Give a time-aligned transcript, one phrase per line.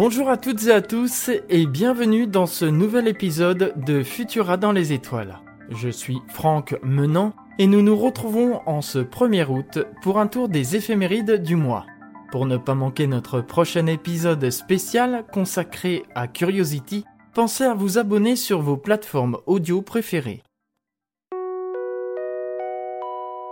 [0.00, 4.70] Bonjour à toutes et à tous et bienvenue dans ce nouvel épisode de Futura dans
[4.70, 5.40] les étoiles.
[5.70, 10.48] Je suis Franck Menant et nous nous retrouvons en ce 1er août pour un tour
[10.48, 11.84] des éphémérides du mois.
[12.30, 17.04] Pour ne pas manquer notre prochain épisode spécial consacré à Curiosity,
[17.34, 20.44] pensez à vous abonner sur vos plateformes audio préférées.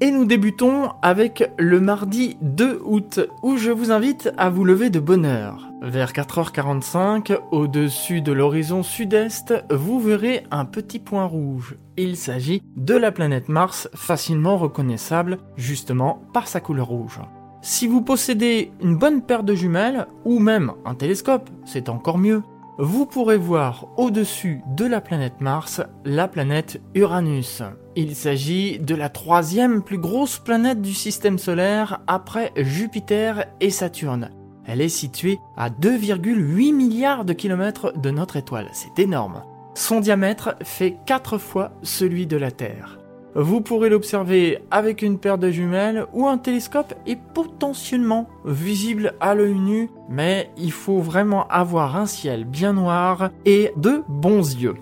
[0.00, 4.90] Et nous débutons avec le mardi 2 août, où je vous invite à vous lever
[4.90, 5.70] de bonne heure.
[5.82, 11.76] Vers 4h45, au-dessus de l'horizon sud-est, vous verrez un petit point rouge.
[11.96, 17.20] Il s'agit de la planète Mars, facilement reconnaissable justement par sa couleur rouge.
[17.62, 22.42] Si vous possédez une bonne paire de jumelles, ou même un télescope, c'est encore mieux,
[22.78, 27.62] vous pourrez voir au-dessus de la planète Mars la planète Uranus.
[27.96, 34.30] Il s'agit de la troisième plus grosse planète du système solaire après Jupiter et Saturne.
[34.66, 39.44] Elle est située à 2,8 milliards de kilomètres de notre étoile, c'est énorme.
[39.74, 42.98] Son diamètre fait 4 fois celui de la Terre.
[43.34, 49.34] Vous pourrez l'observer avec une paire de jumelles ou un télescope et potentiellement visible à
[49.34, 54.76] l'œil nu, mais il faut vraiment avoir un ciel bien noir et de bons yeux.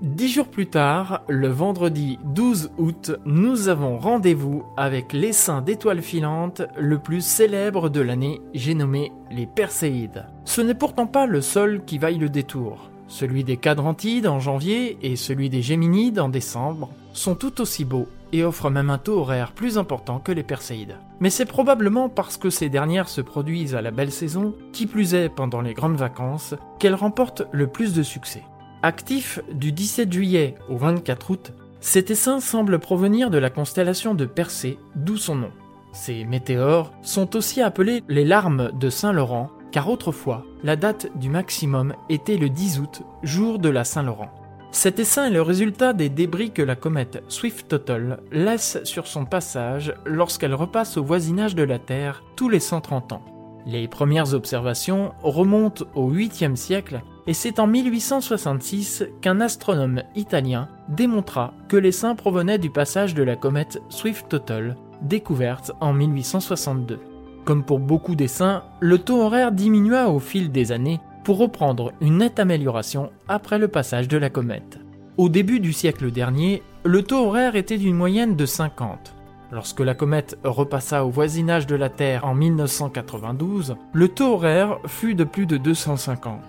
[0.00, 6.62] Dix jours plus tard, le vendredi 12 août, nous avons rendez-vous avec l'essaim d'étoiles filantes
[6.78, 10.26] le plus célèbre de l'année, j'ai nommé les Perséides.
[10.44, 12.90] Ce n'est pourtant pas le seul qui vaille le détour.
[13.08, 18.08] Celui des Cadrantides en janvier et celui des Géminides en décembre sont tout aussi beaux
[18.32, 20.96] et offrent même un taux horaire plus important que les Perséides.
[21.20, 25.14] Mais c'est probablement parce que ces dernières se produisent à la belle saison, qui plus
[25.14, 28.42] est pendant les grandes vacances, qu'elles remportent le plus de succès.
[28.82, 34.26] Actif du 17 juillet au 24 août, cet essaim semble provenir de la constellation de
[34.26, 35.50] Persée, d'où son nom.
[35.92, 41.94] Ces météores sont aussi appelés les larmes de Saint-Laurent, car autrefois, la date du maximum
[42.08, 44.30] était le 10 août, jour de la Saint-Laurent.
[44.70, 49.94] Cet essaim est le résultat des débris que la comète Swift-Tuttle laisse sur son passage
[50.04, 53.22] lorsqu'elle repasse au voisinage de la Terre tous les 130 ans.
[53.66, 61.54] Les premières observations remontent au 8e siècle et c'est en 1866 qu'un astronome italien démontra
[61.68, 67.00] que l'essaim provenait du passage de la comète Swift-Tuttle, découverte en 1862.
[67.44, 72.16] Comme pour beaucoup d'essaims, le taux horaire diminua au fil des années pour reprendre une
[72.16, 74.80] nette amélioration après le passage de la comète.
[75.18, 79.14] Au début du siècle dernier, le taux horaire était d'une moyenne de 50.
[79.52, 85.14] Lorsque la comète repassa au voisinage de la Terre en 1992, le taux horaire fut
[85.14, 86.40] de plus de 250.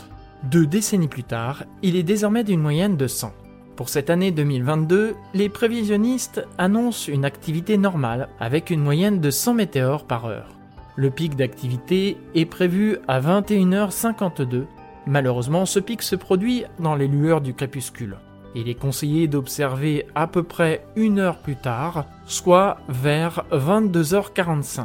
[0.43, 3.33] Deux décennies plus tard, il est désormais d'une moyenne de 100.
[3.75, 9.55] Pour cette année 2022, les prévisionnistes annoncent une activité normale avec une moyenne de 100
[9.55, 10.58] météores par heure.
[10.99, 14.65] Le pic d'activité est prévu à 21h52.
[15.07, 18.17] Malheureusement, ce pic se produit dans les lueurs du crépuscule.
[18.53, 24.83] Il est conseillé d'observer à peu près une heure plus tard, soit vers 22h45.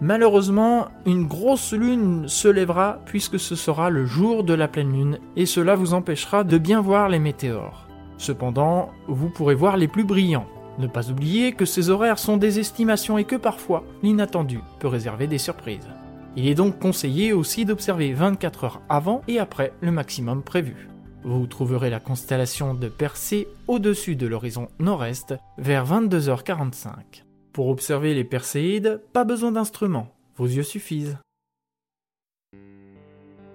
[0.00, 5.18] Malheureusement, une grosse lune se lèvera puisque ce sera le jour de la pleine lune
[5.36, 7.86] et cela vous empêchera de bien voir les météores.
[8.16, 10.46] Cependant, vous pourrez voir les plus brillants.
[10.78, 15.26] Ne pas oublier que ces horaires sont des estimations et que parfois l'inattendu peut réserver
[15.26, 15.88] des surprises.
[16.36, 20.88] Il est donc conseillé aussi d'observer 24 heures avant et après le maximum prévu.
[21.22, 27.22] Vous trouverez la constellation de Persée au-dessus de l'horizon nord-est vers 22h45.
[27.52, 31.16] Pour observer les Perséides, pas besoin d'instruments, vos yeux suffisent.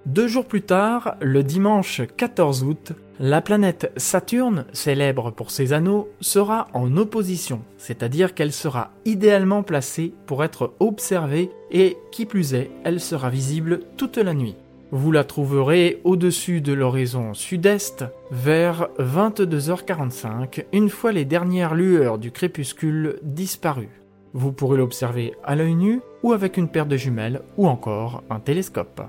[0.10, 6.10] Deux jours plus tard, le dimanche 14 août, la planète Saturne, célèbre pour ses anneaux,
[6.20, 12.72] sera en opposition, c'est-à-dire qu'elle sera idéalement placée pour être observée et, qui plus est,
[12.84, 14.56] elle sera visible toute la nuit.
[14.90, 22.32] Vous la trouverez au-dessus de l'horizon sud-est vers 22h45, une fois les dernières lueurs du
[22.32, 24.02] crépuscule disparues.
[24.34, 28.40] Vous pourrez l'observer à l'œil nu ou avec une paire de jumelles ou encore un
[28.40, 29.04] télescope.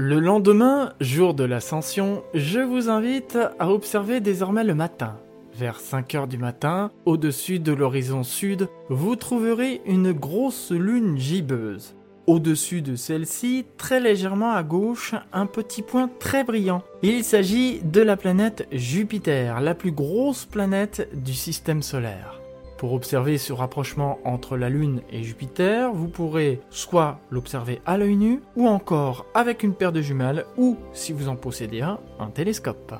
[0.00, 5.16] Le lendemain, jour de l'ascension, je vous invite à observer désormais le matin.
[5.56, 11.96] Vers 5 heures du matin, au-dessus de l'horizon sud, vous trouverez une grosse lune gibbeuse.
[12.28, 16.84] au-dessus de celle-ci, très légèrement à gauche, un petit point très brillant.
[17.02, 22.37] Il s'agit de la planète Jupiter, la plus grosse planète du système solaire.
[22.78, 28.14] Pour observer ce rapprochement entre la Lune et Jupiter, vous pourrez soit l'observer à l'œil
[28.14, 32.28] nu, ou encore avec une paire de jumelles, ou, si vous en possédez un, un
[32.28, 32.94] télescope.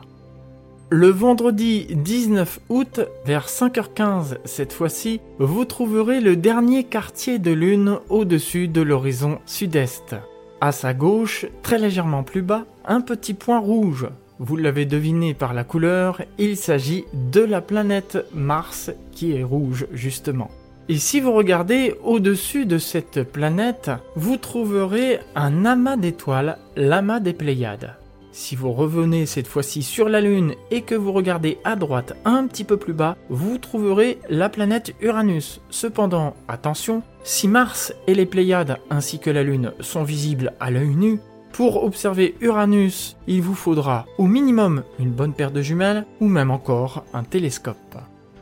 [0.91, 7.99] Le vendredi 19 août, vers 5h15 cette fois-ci, vous trouverez le dernier quartier de lune
[8.09, 10.17] au-dessus de l'horizon sud-est.
[10.61, 14.09] À sa gauche, très légèrement plus bas, un petit point rouge.
[14.41, 19.87] Vous l'avez deviné par la couleur, il s'agit de la planète Mars qui est rouge
[19.93, 20.51] justement.
[20.89, 27.35] Et si vous regardez au-dessus de cette planète, vous trouverez un amas d'étoiles, l'amas des
[27.35, 27.95] Pléiades.
[28.31, 32.47] Si vous revenez cette fois-ci sur la Lune et que vous regardez à droite un
[32.47, 35.61] petit peu plus bas, vous trouverez la planète Uranus.
[35.71, 40.95] Cependant, attention, si Mars et les Pléiades ainsi que la Lune sont visibles à l'œil
[40.95, 41.19] nu,
[41.53, 46.51] pour observer Uranus, il vous faudra au minimum une bonne paire de jumelles ou même
[46.51, 47.97] encore un télescope.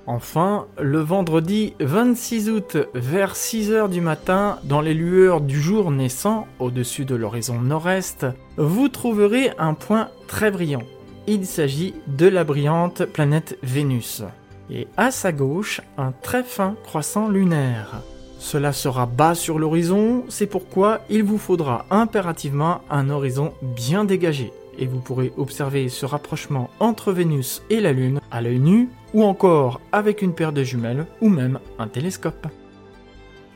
[0.07, 6.47] Enfin, le vendredi 26 août vers 6h du matin, dans les lueurs du jour naissant,
[6.61, 8.27] au-dessus de l'horizon nord-est,
[8.57, 10.85] vous trouverez un point très brillant.
[11.27, 14.23] Il s'agit de la brillante planète Vénus.
[14.71, 18.03] Et à sa gauche, un très fin croissant lunaire.
[18.47, 24.53] Cela sera bas sur l'horizon, c'est pourquoi il vous faudra impérativement un horizon bien dégagé
[24.79, 29.25] et vous pourrez observer ce rapprochement entre Vénus et la Lune à l'œil nu ou
[29.25, 32.47] encore avec une paire de jumelles ou même un télescope.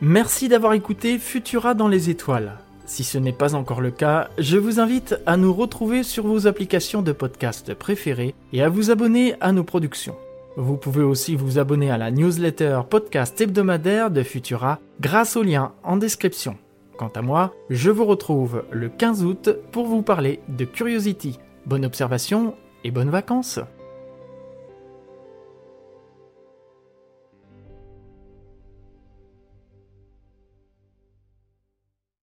[0.01, 2.59] Merci d'avoir écouté Futura dans les étoiles.
[2.85, 6.49] Si ce n'est pas encore le cas, je vous invite à nous retrouver sur vos
[6.49, 10.17] applications de podcast préférées et à vous abonner à nos productions.
[10.57, 15.73] Vous pouvez aussi vous abonner à la newsletter podcast hebdomadaire de Futura grâce au lien
[15.83, 16.57] en description.
[16.99, 21.39] Quant à moi, je vous retrouve le 15 août pour vous parler de Curiosity.
[21.67, 22.55] Bonne observation
[22.85, 23.61] et bonnes vacances